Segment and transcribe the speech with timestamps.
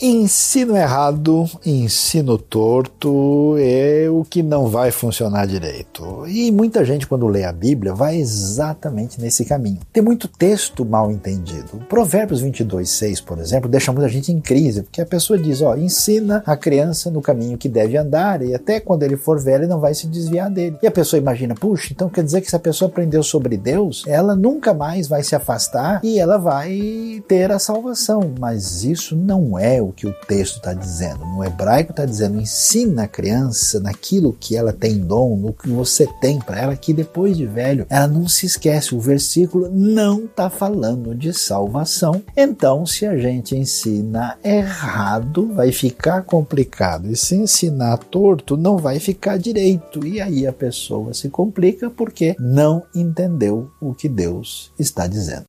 [0.00, 6.24] Ensino errado, ensino torto é o que não vai funcionar direito.
[6.28, 9.80] E muita gente, quando lê a Bíblia, vai exatamente nesse caminho.
[9.92, 11.84] Tem muito texto mal entendido.
[11.88, 15.76] Provérbios 22, 6, por exemplo, deixa muita gente em crise, porque a pessoa diz: ó,
[15.76, 19.66] ensina a criança no caminho que deve andar e até quando ele for velho ele
[19.66, 20.78] não vai se desviar dele.
[20.80, 24.04] E a pessoa imagina: puxa, então quer dizer que se a pessoa aprendeu sobre Deus,
[24.06, 28.32] ela nunca mais vai se afastar e ela vai ter a salvação.
[28.38, 31.24] Mas isso não é o que o texto está dizendo.
[31.24, 36.06] No hebraico está dizendo: ensina a criança naquilo que ela tem dom, no que você
[36.20, 38.94] tem para ela, que depois de velho ela não se esquece.
[38.94, 42.22] O versículo não está falando de salvação.
[42.36, 47.10] Então, se a gente ensina errado, vai ficar complicado.
[47.10, 50.06] E se ensinar torto, não vai ficar direito.
[50.06, 55.28] E aí a pessoa se complica porque não entendeu o que Deus está dizendo.